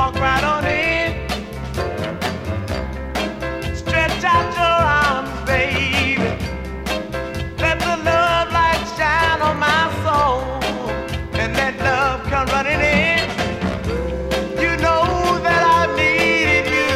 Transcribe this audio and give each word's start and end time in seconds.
Walk 0.00 0.14
right 0.14 0.44
on 0.44 0.64
in. 0.64 1.10
Stretch 3.76 4.24
out 4.24 4.48
your 4.60 4.78
arms, 5.04 5.32
baby. 5.46 6.16
Let 7.58 7.78
the 7.80 7.96
love 8.08 8.48
light 8.50 8.82
shine 8.96 9.42
on 9.42 9.58
my 9.58 9.82
soul. 10.04 10.40
And 11.38 11.54
let 11.54 11.78
love 11.80 12.22
come 12.30 12.46
running 12.48 12.80
in. 12.80 13.28
You 14.64 14.72
know 14.84 15.04
that 15.46 15.62
I 15.78 15.82
needed 16.00 16.66
you. 16.78 16.94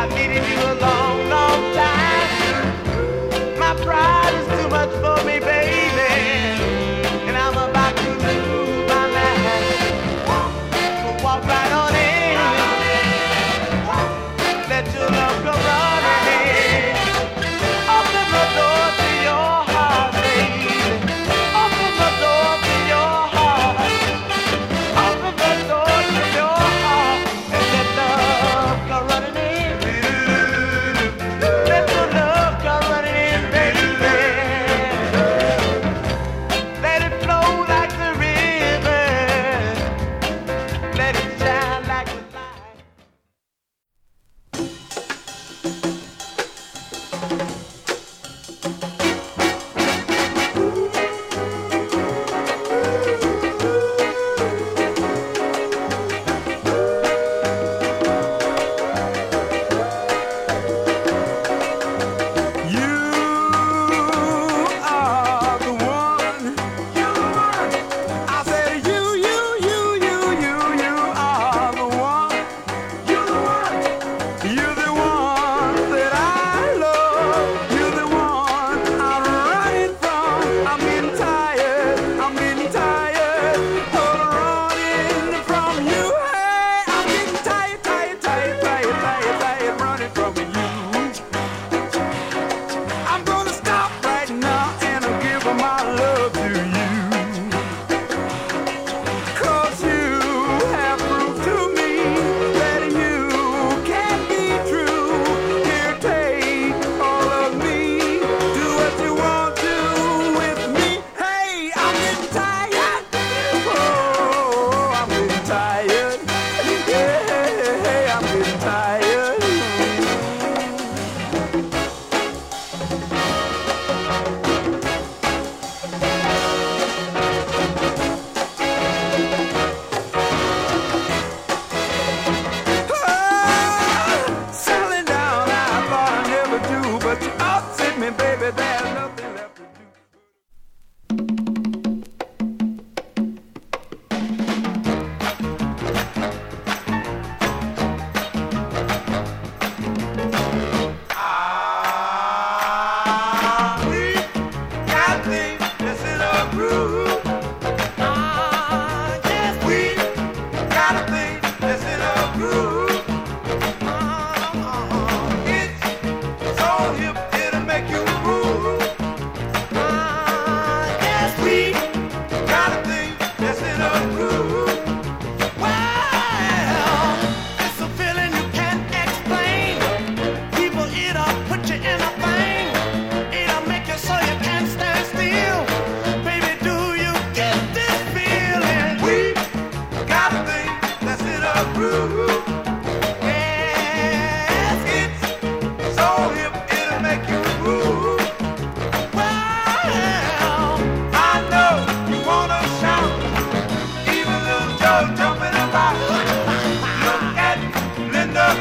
I 0.00 0.02
needed 0.16 0.44
you 0.52 0.60
a 0.74 0.76
long, 0.86 1.16
long 1.36 1.60
time. 1.82 3.58
My 3.58 3.74
pride 3.84 4.34
is 4.40 4.46
too 4.54 4.68
much 4.68 4.92
for 5.02 5.24
me, 5.26 5.40
baby. 5.40 5.77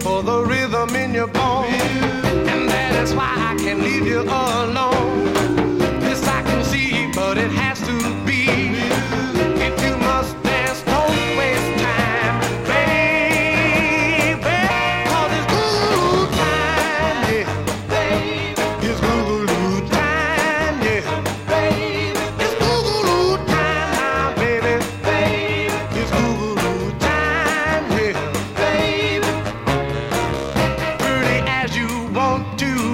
for 0.00 0.22
the 0.22 0.42
rhythm 0.44 0.94
in 0.96 1.14
your 1.14 1.28
bones. 1.28 1.72
And 2.52 2.68
that 2.68 2.94
is 3.02 3.14
why 3.14 3.34
I 3.36 3.56
can't 3.58 3.80
leave 3.80 4.06
you 4.06 4.20
alone. 4.20 5.32
This 6.00 6.26
I 6.26 6.42
can 6.42 6.64
see, 6.64 7.10
but 7.14 7.38
it 7.38 7.50
has 7.50 7.80
to 7.86 8.17
want 32.12 32.58
to 32.58 32.87